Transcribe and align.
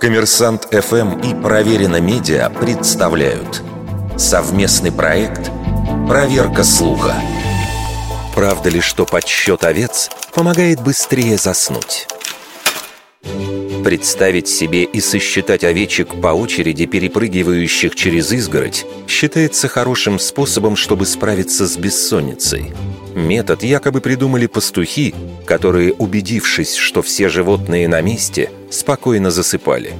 Коммерсант 0.00 0.68
ФМ 0.72 1.20
и 1.20 1.34
Проверено 1.34 2.00
Медиа 2.00 2.50
представляют 2.50 3.62
совместный 4.16 4.92
проект 4.92 5.50
«Проверка 6.08 6.64
слуха». 6.64 7.14
Правда 8.34 8.68
ли, 8.68 8.80
что 8.80 9.06
подсчет 9.06 9.64
овец 9.64 10.10
помогает 10.34 10.82
быстрее 10.82 11.38
заснуть? 11.38 12.06
Представить 13.86 14.48
себе 14.48 14.82
и 14.82 15.00
сосчитать 15.00 15.62
овечек 15.62 16.20
по 16.20 16.28
очереди, 16.28 16.86
перепрыгивающих 16.86 17.94
через 17.94 18.32
изгородь, 18.32 18.84
считается 19.06 19.68
хорошим 19.68 20.18
способом, 20.18 20.74
чтобы 20.74 21.06
справиться 21.06 21.68
с 21.68 21.76
бессонницей– 21.76 22.72
Метод 23.16 23.62
якобы 23.62 24.02
придумали 24.02 24.46
пастухи, 24.46 25.14
которые, 25.46 25.94
убедившись, 25.94 26.74
что 26.74 27.00
все 27.00 27.30
животные 27.30 27.88
на 27.88 28.02
месте, 28.02 28.50
спокойно 28.70 29.30
засыпали. 29.30 29.94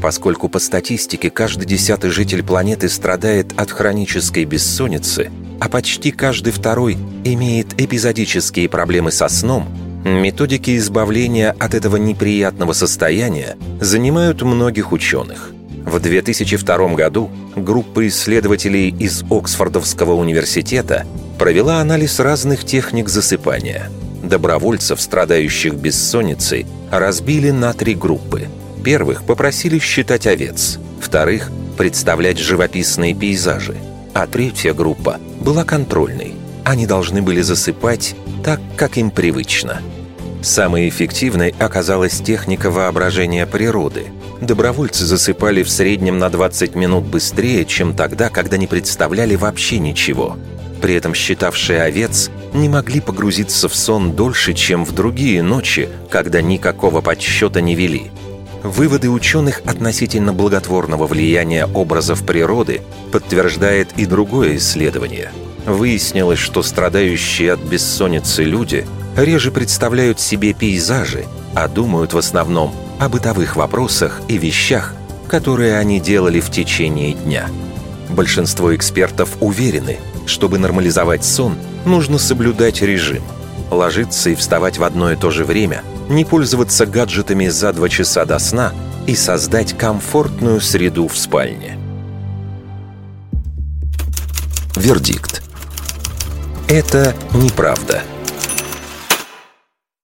Поскольку 0.00 0.48
по 0.48 0.58
статистике 0.58 1.28
каждый 1.28 1.66
десятый 1.66 2.08
житель 2.08 2.42
планеты 2.42 2.88
страдает 2.88 3.52
от 3.56 3.70
хронической 3.70 4.46
бессонницы, 4.46 5.30
а 5.60 5.68
почти 5.68 6.10
каждый 6.10 6.54
второй 6.54 6.96
имеет 7.24 7.78
эпизодические 7.78 8.70
проблемы 8.70 9.12
со 9.12 9.28
сном, 9.28 9.68
методики 10.04 10.76
избавления 10.76 11.54
от 11.58 11.74
этого 11.74 11.96
неприятного 11.96 12.72
состояния 12.72 13.56
занимают 13.80 14.42
многих 14.42 14.92
ученых. 14.92 15.52
В 15.84 15.98
2002 16.00 16.94
году 16.94 17.30
группа 17.56 18.06
исследователей 18.08 18.88
из 18.88 19.22
Оксфордовского 19.30 20.12
университета 20.12 21.06
провела 21.38 21.80
анализ 21.80 22.20
разных 22.20 22.64
техник 22.64 23.08
засыпания. 23.08 23.90
Добровольцев, 24.22 25.00
страдающих 25.00 25.74
бессонницей, 25.74 26.66
разбили 26.90 27.50
на 27.50 27.72
три 27.74 27.94
группы. 27.94 28.48
Первых 28.82 29.24
попросили 29.24 29.78
считать 29.78 30.26
овец, 30.26 30.78
вторых– 31.00 31.50
представлять 31.76 32.38
живописные 32.38 33.14
пейзажи, 33.14 33.76
а 34.14 34.26
третья 34.26 34.72
группа 34.72 35.18
была 35.40 35.64
контрольной. 35.64 36.34
Они 36.64 36.86
должны 36.86 37.20
были 37.20 37.42
засыпать 37.42 38.14
так, 38.42 38.60
как 38.76 38.96
им 38.96 39.10
привычно. 39.10 39.82
Самой 40.44 40.88
эффективной 40.88 41.54
оказалась 41.58 42.20
техника 42.20 42.70
воображения 42.70 43.46
природы. 43.46 44.12
Добровольцы 44.40 45.04
засыпали 45.04 45.62
в 45.62 45.70
среднем 45.70 46.18
на 46.18 46.30
20 46.30 46.76
минут 46.76 47.04
быстрее, 47.04 47.64
чем 47.64 47.94
тогда, 47.96 48.28
когда 48.28 48.56
не 48.56 48.68
представляли 48.68 49.34
вообще 49.34 49.78
ничего– 49.78 50.36
при 50.84 50.96
этом 50.96 51.14
считавшие 51.14 51.80
овец, 51.80 52.30
не 52.52 52.68
могли 52.68 53.00
погрузиться 53.00 53.70
в 53.70 53.74
сон 53.74 54.12
дольше, 54.12 54.52
чем 54.52 54.84
в 54.84 54.92
другие 54.92 55.42
ночи, 55.42 55.88
когда 56.10 56.42
никакого 56.42 57.00
подсчета 57.00 57.62
не 57.62 57.74
вели. 57.74 58.10
Выводы 58.62 59.08
ученых 59.08 59.62
относительно 59.64 60.34
благотворного 60.34 61.06
влияния 61.06 61.66
образов 61.72 62.26
природы 62.26 62.82
подтверждает 63.12 63.92
и 63.96 64.04
другое 64.04 64.56
исследование. 64.56 65.30
Выяснилось, 65.64 66.38
что 66.38 66.62
страдающие 66.62 67.54
от 67.54 67.60
бессонницы 67.60 68.44
люди 68.44 68.86
реже 69.16 69.50
представляют 69.50 70.20
себе 70.20 70.52
пейзажи, 70.52 71.26
а 71.54 71.68
думают 71.68 72.12
в 72.12 72.18
основном 72.18 72.74
о 72.98 73.08
бытовых 73.08 73.56
вопросах 73.56 74.20
и 74.28 74.38
вещах, 74.38 74.94
которые 75.28 75.78
они 75.78 76.00
делали 76.00 76.40
в 76.40 76.50
течение 76.50 77.12
дня. 77.14 77.48
Большинство 78.10 78.74
экспертов 78.74 79.30
уверены– 79.40 79.98
чтобы 80.26 80.58
нормализовать 80.58 81.24
сон, 81.24 81.56
нужно 81.84 82.18
соблюдать 82.18 82.82
режим. 82.82 83.22
Ложиться 83.70 84.30
и 84.30 84.34
вставать 84.34 84.78
в 84.78 84.84
одно 84.84 85.12
и 85.12 85.16
то 85.16 85.30
же 85.30 85.44
время, 85.44 85.82
не 86.08 86.24
пользоваться 86.24 86.86
гаджетами 86.86 87.48
за 87.48 87.72
два 87.72 87.88
часа 87.88 88.24
до 88.24 88.38
сна 88.38 88.72
и 89.06 89.14
создать 89.14 89.76
комфортную 89.76 90.60
среду 90.60 91.08
в 91.08 91.16
спальне. 91.16 91.78
Вердикт. 94.76 95.42
Это 96.68 97.14
неправда. 97.32 98.02